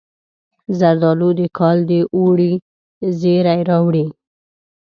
[0.79, 2.53] زردالو د کال د اوړي
[3.19, 4.05] زیری راوړي.